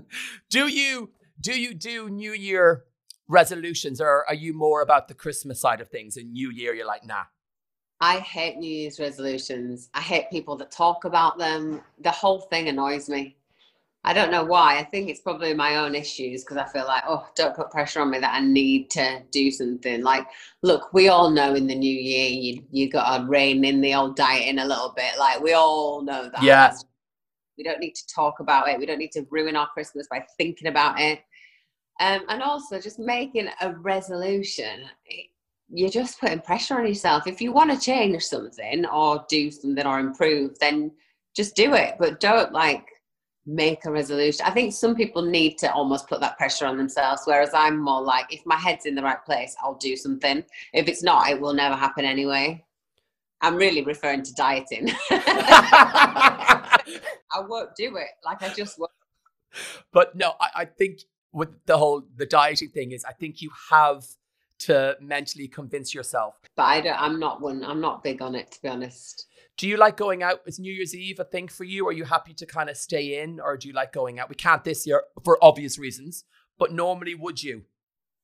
[0.50, 2.84] do you do you do New Year
[3.28, 6.16] resolutions, or are you more about the Christmas side of things?
[6.16, 7.24] And New Year, you're like, nah.
[8.00, 9.88] I hate New Year's resolutions.
[9.94, 11.80] I hate people that talk about them.
[12.00, 13.36] The whole thing annoys me.
[14.04, 14.78] I don't know why.
[14.78, 18.00] I think it's probably my own issues because I feel like, oh, don't put pressure
[18.00, 20.02] on me that I need to do something.
[20.02, 20.28] Like,
[20.62, 23.94] look, we all know in the new year you you got to rein in the
[23.94, 25.18] old diet in a little bit.
[25.18, 26.40] Like, we all know that.
[26.40, 26.68] Yeah.
[26.68, 26.84] That's
[27.56, 28.78] we don't need to talk about it.
[28.78, 31.20] We don't need to ruin our Christmas by thinking about it.
[32.00, 34.82] Um, and also, just making a resolution.
[35.68, 37.26] You're just putting pressure on yourself.
[37.26, 40.92] If you want to change something or do something or improve, then
[41.34, 41.96] just do it.
[41.98, 42.86] But don't like
[43.46, 44.44] make a resolution.
[44.44, 48.02] I think some people need to almost put that pressure on themselves, whereas I'm more
[48.02, 50.44] like, if my head's in the right place, I'll do something.
[50.72, 52.64] If it's not, it will never happen anyway.
[53.40, 54.88] I'm really referring to dieting.
[57.32, 58.08] I won't do it.
[58.24, 58.90] Like I just won't.
[59.92, 61.00] But no, I, I think
[61.32, 64.04] with the whole the dieting thing is I think you have
[64.58, 66.34] to mentally convince yourself.
[66.56, 69.26] But I don't I'm not one I'm not big on it to be honest.
[69.56, 70.40] Do you like going out?
[70.46, 71.86] Is New Year's Eve a thing for you?
[71.88, 74.28] Are you happy to kind of stay in or do you like going out?
[74.28, 76.24] We can't this year for obvious reasons,
[76.58, 77.62] but normally would you?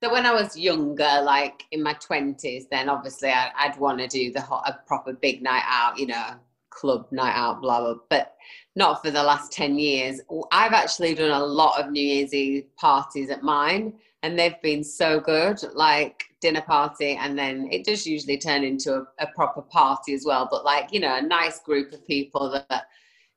[0.03, 4.09] So when I was younger, like in my twenties, then obviously I, would want to
[4.09, 6.35] do the hot, a proper big night out, you know,
[6.73, 7.95] club night out, blah blah.
[8.09, 8.35] But
[8.75, 10.21] not for the last ten years.
[10.51, 14.83] I've actually done a lot of New Year's Eve parties at mine, and they've been
[14.83, 15.61] so good.
[15.75, 20.25] Like dinner party, and then it does usually turn into a, a proper party as
[20.27, 20.49] well.
[20.51, 22.85] But like you know, a nice group of people that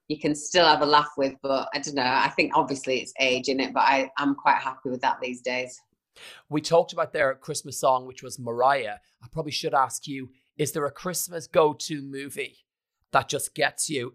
[0.08, 1.36] you can still have a laugh with.
[1.42, 2.04] But I don't know.
[2.04, 5.42] I think obviously it's age in it, but I, I'm quite happy with that these
[5.42, 5.80] days.
[6.50, 8.96] We talked about their Christmas song, which was Mariah.
[9.22, 12.65] I probably should ask you: Is there a Christmas go-to movie
[13.16, 14.14] that just gets you?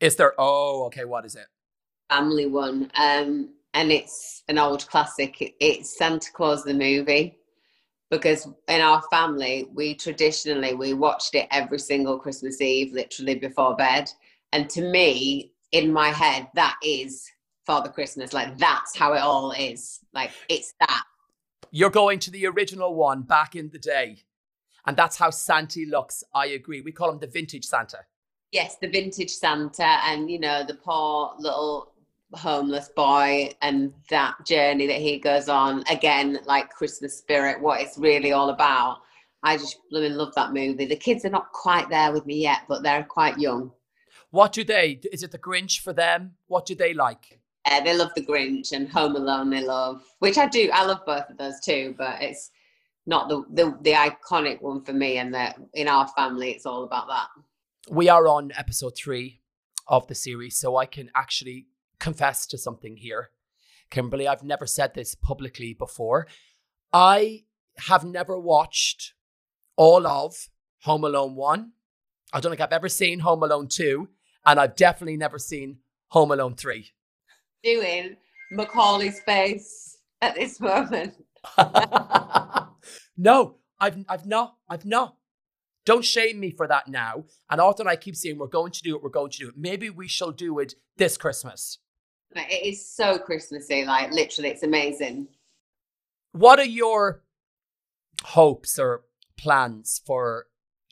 [0.00, 0.34] Is there?
[0.38, 1.04] Oh, okay.
[1.04, 1.46] What is it?
[2.10, 5.56] Family one, um, and it's an old classic.
[5.58, 7.38] It's Santa Claus the movie
[8.08, 13.74] because in our family we traditionally we watched it every single christmas eve literally before
[13.74, 14.08] bed
[14.52, 17.30] and to me, in my head, that is
[17.66, 18.32] Father Christmas.
[18.32, 20.00] Like that's how it all is.
[20.14, 21.04] Like it's that.
[21.70, 24.22] You're going to the original one back in the day.
[24.86, 26.22] And that's how Santa looks.
[26.32, 26.80] I agree.
[26.80, 27.98] We call him the vintage Santa.
[28.52, 31.92] Yes, the vintage Santa, and you know, the poor little
[32.32, 37.98] homeless boy and that journey that he goes on again, like Christmas spirit, what it's
[37.98, 38.98] really all about.
[39.42, 40.86] I just really love that movie.
[40.86, 43.70] The kids are not quite there with me yet, but they're quite young.
[44.30, 45.00] What do they?
[45.12, 46.32] Is it the Grinch for them?
[46.48, 47.40] What do they like?
[47.64, 49.50] Uh, they love the Grinch and Home Alone.
[49.50, 50.70] They love, which I do.
[50.72, 52.50] I love both of those too, but it's
[53.06, 55.18] not the the, the iconic one for me.
[55.18, 57.28] And that in our family, it's all about that.
[57.88, 59.40] We are on episode three
[59.86, 61.66] of the series, so I can actually
[61.98, 63.30] confess to something here,
[63.90, 64.26] Kimberly.
[64.26, 66.26] I've never said this publicly before.
[66.92, 67.44] I
[67.88, 69.14] have never watched
[69.76, 70.48] all of
[70.82, 71.72] Home Alone one.
[72.32, 74.08] I don't think I've ever seen Home Alone two
[74.46, 76.88] and I've definitely never seen Home Alone 3.
[77.64, 78.16] Doing
[78.52, 81.14] Macaulay's face at this moment.
[83.16, 84.56] no, I've I've not.
[84.68, 85.16] I've not.
[85.86, 87.24] Don't shame me for that now.
[87.48, 89.54] And often I keep saying we're going to do it, we're going to do it.
[89.56, 91.78] Maybe we shall do it this Christmas.
[92.34, 95.28] It is so Christmassy, like literally, it's amazing.
[96.32, 97.22] What are your
[98.24, 99.04] hopes or
[99.38, 100.48] plans for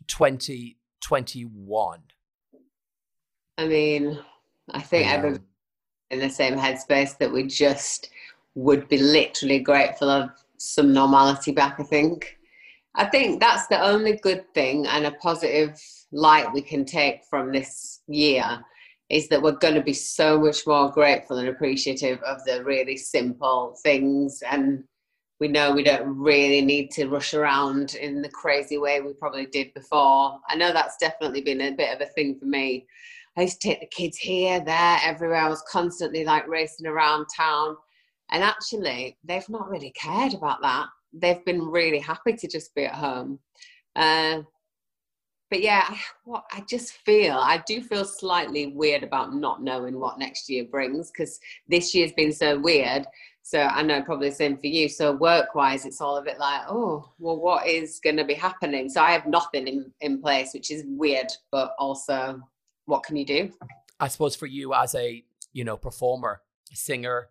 [0.06, 2.00] 2021?
[3.58, 4.18] I mean,
[4.70, 5.40] I think everyone's
[6.10, 8.10] in the same headspace that we just
[8.54, 12.38] would be literally grateful of some normality back, I think.
[12.96, 15.80] I think that's the only good thing and a positive
[16.12, 18.64] light we can take from this year
[19.10, 22.96] is that we're going to be so much more grateful and appreciative of the really
[22.96, 24.84] simple things and
[25.40, 29.46] we know we don't really need to rush around in the crazy way we probably
[29.46, 30.38] did before.
[30.48, 32.86] I know that's definitely been a bit of a thing for me.
[33.36, 35.38] I used to take the kids here, there, everywhere.
[35.38, 37.76] I was constantly like racing around town.
[38.30, 40.86] And actually, they've not really cared about that.
[41.14, 43.38] They've been really happy to just be at home.
[43.94, 44.42] Uh,
[45.50, 50.18] but yeah, what I just feel, I do feel slightly weird about not knowing what
[50.18, 53.06] next year brings because this year's been so weird.
[53.42, 54.88] So I know probably the same for you.
[54.88, 58.34] So work wise, it's all a bit like, oh, well, what is going to be
[58.34, 58.88] happening?
[58.88, 62.40] So I have nothing in, in place, which is weird, but also
[62.86, 63.52] what can you do?
[64.00, 65.22] I suppose for you as a,
[65.52, 66.40] you know, performer,
[66.72, 67.28] singer,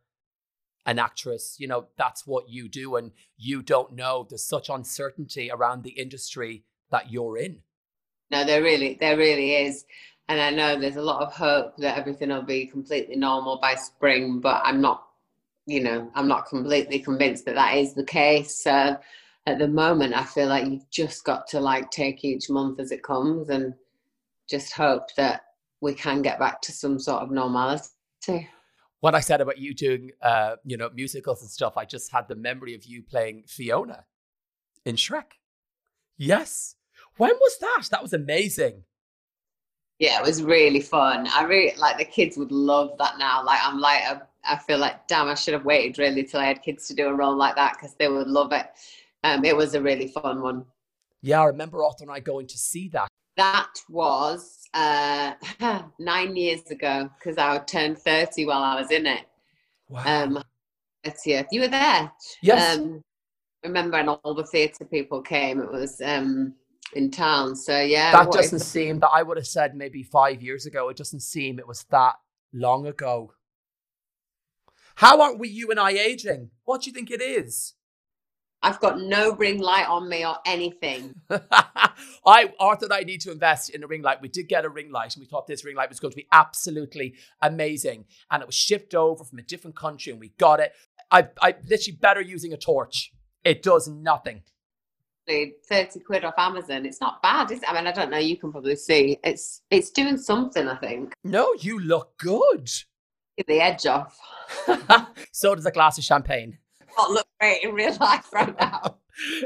[0.86, 2.96] an actress, you know, that's what you do.
[2.96, 7.60] And you don't know there's such uncertainty around the industry that you're in.
[8.32, 9.86] No, there really, there really is.
[10.30, 13.76] And I know there's a lot of hope that everything will be completely normal by
[13.76, 15.06] spring, but I'm not,
[15.65, 18.65] you know, I'm not completely convinced that that is the case.
[18.65, 18.98] Uh,
[19.46, 22.91] at the moment, I feel like you've just got to like take each month as
[22.91, 23.74] it comes and
[24.50, 25.41] just hope that
[25.82, 28.50] we can get back to some sort of normality.
[29.04, 32.30] What I said about you doing, uh, you know, musicals and stuff, I just had
[32.30, 34.06] the memory of you playing Fiona
[34.86, 35.34] in Shrek.
[36.15, 36.75] Yes.
[37.17, 37.90] When was that?
[37.92, 38.86] That was amazing.
[40.00, 41.27] Yeah, it was really fun.
[41.34, 43.44] I really like the kids would love that now.
[43.44, 44.04] Like I'm like
[44.46, 47.10] I feel like damn, I should have waited really till I had kids to do
[47.10, 48.67] a role like that because they would love it.
[49.25, 50.63] Um, it was a really fun one.
[51.21, 55.34] Yeah, I remember Arthur and I going to see that that was uh,
[56.00, 59.25] nine years ago because I turned 30 while I was in it.
[59.90, 60.04] Wow.
[60.06, 60.44] Um,
[61.06, 61.48] 30th.
[61.52, 62.12] You were there.
[62.42, 62.77] Yes.
[62.77, 63.04] Um,
[63.63, 65.60] remember, and all the theatre people came.
[65.60, 66.54] It was um,
[66.94, 67.56] in town.
[67.56, 70.90] So yeah, That doesn't is- seem that I would have said maybe five years ago.
[70.90, 72.15] It doesn't seem it was that
[72.54, 73.34] long ago.
[74.96, 76.52] How aren't we you and I aging?
[76.65, 77.73] What do you think it is?
[78.64, 81.16] I've got no ring light on me or anything.
[82.26, 84.22] I Arthur and I need to invest in a ring light.
[84.22, 86.16] We did get a ring light and we thought this ring light was going to
[86.16, 88.06] be absolutely amazing.
[88.32, 90.72] And it was shipped over from a different country and we got it.
[91.12, 93.12] I I literally better using a torch.
[93.44, 94.44] It does nothing.
[95.28, 96.86] Thirty quid off Amazon.
[96.86, 97.70] It's not bad, is it?
[97.70, 98.18] I mean, I don't know.
[98.18, 100.70] You can probably see it's it's doing something.
[100.70, 102.70] I think No, you look good.
[103.38, 104.18] Get the edge off.
[105.34, 106.60] so does a glass of champagne.
[106.98, 108.98] Not look great in real life right now.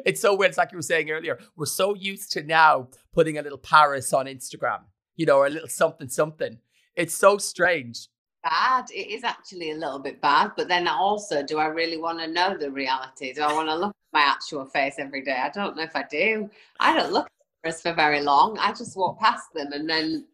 [0.05, 0.49] it's so weird.
[0.49, 1.39] It's like you were saying earlier.
[1.55, 4.79] We're so used to now putting a little Paris on Instagram,
[5.15, 6.59] you know, or a little something, something.
[6.95, 8.07] It's so strange.
[8.43, 8.85] bad.
[8.91, 10.51] It is actually a little bit bad.
[10.55, 13.33] But then also, do I really want to know the reality?
[13.33, 15.37] Do I want to look at my actual face every day?
[15.37, 16.49] I don't know if I do.
[16.79, 17.27] I don't look
[17.65, 18.57] at us for very long.
[18.59, 20.25] I just walk past them and then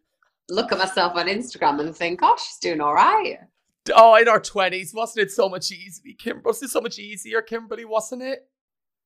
[0.48, 3.38] look at myself on Instagram and think, oh, she's doing all right.
[3.94, 6.14] Oh, in our twenties, wasn't it so much easier?
[6.18, 7.84] Kim, wasn't it so much easier, Kimberly?
[7.84, 8.48] Wasn't it?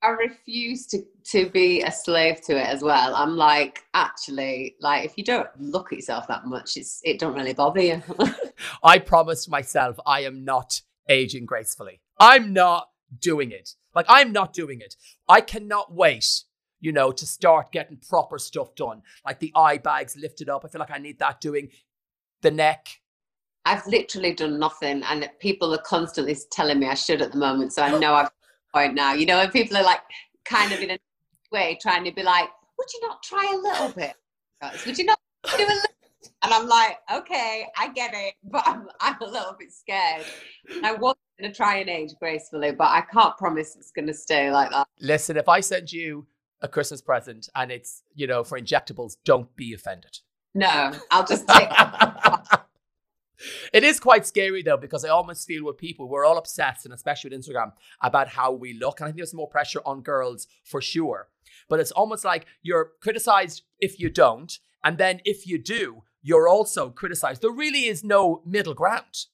[0.03, 1.03] I refuse to
[1.33, 3.15] to be a slave to it as well.
[3.15, 7.35] I'm like, actually, like if you don't look at yourself that much, it's it don't
[7.35, 8.03] really bother you.
[8.83, 12.01] I promised myself I am not aging gracefully.
[12.21, 13.71] I'm not doing it.
[13.95, 14.95] Like I'm not doing it.
[15.29, 16.45] I cannot wait,
[16.81, 19.03] you know, to start getting proper stuff done.
[19.27, 20.65] Like the eye bags lifted up.
[20.65, 21.71] I feel like I need that doing.
[22.43, 23.01] The neck.
[23.69, 27.75] I've literally done nothing, and people are constantly telling me I should at the moment.
[27.75, 28.31] So I know I've
[28.73, 29.13] point now.
[29.13, 30.01] You know, and people are like,
[30.47, 30.99] kind of in a
[31.53, 32.49] way, trying to be like,
[32.79, 34.15] "Would you not try a little bit?
[34.87, 35.83] Would you not do a little?"
[36.43, 40.25] And I'm like, "Okay, I get it, but I'm, I'm a little bit scared."
[40.83, 44.15] I was going to try and age gracefully, but I can't promise it's going to
[44.15, 44.87] stay like that.
[44.99, 46.27] Listen, if I send you
[46.63, 50.19] a Christmas present and it's, you know, for injectables, don't be offended.
[50.55, 51.69] No, I'll just take.
[53.73, 56.95] it is quite scary though because I almost feel with people we're all obsessed and
[56.95, 57.73] especially with Instagram
[58.03, 61.29] about how we look and I think there's more pressure on girls for sure
[61.69, 66.49] but it's almost like you're criticized if you don't and then if you do you're
[66.49, 69.27] also criticized there really is no middle ground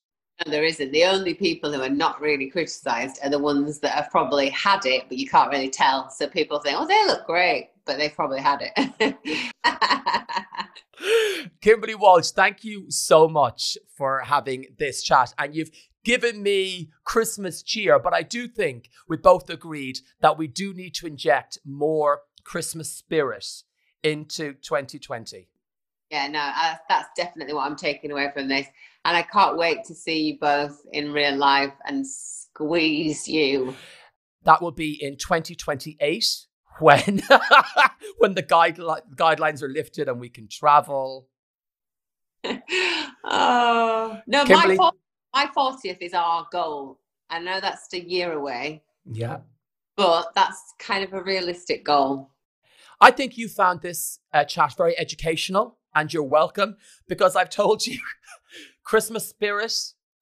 [0.44, 0.90] No, there isn't.
[0.90, 4.84] The only people who are not really criticised are the ones that have probably had
[4.84, 6.10] it, but you can't really tell.
[6.10, 9.16] So people think, "Oh, they look great," but they've probably had it.
[11.60, 15.34] Kimberly Walsh, thank you so much for having this chat.
[15.38, 15.70] And you've
[16.04, 20.94] given me Christmas cheer, but I do think we both agreed that we do need
[20.96, 23.46] to inject more Christmas spirit
[24.02, 25.48] into 2020.
[26.10, 28.66] Yeah, no, uh, that's definitely what I'm taking away from this.
[29.04, 33.74] And I can't wait to see you both in real life and squeeze you.
[34.44, 36.46] That will be in 2028
[36.78, 37.22] when
[38.18, 41.28] when the guideli- guidelines are lifted and we can travel.
[43.24, 44.90] oh, no, Kimberly- my,
[45.34, 47.00] my 40th is our goal.
[47.30, 49.38] I know that's a year away, Yeah.
[49.96, 52.30] but that's kind of a realistic goal.
[53.00, 56.76] I think you found this uh, chat very educational and you're welcome
[57.08, 57.98] because I've told you
[58.84, 59.74] Christmas spirit.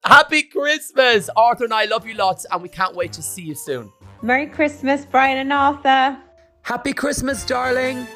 [0.05, 1.29] Happy Christmas!
[1.35, 3.91] Arthur and I love you lots and we can't wait to see you soon.
[4.21, 6.17] Merry Christmas, Brian and Arthur.
[6.63, 8.07] Happy Christmas, darling!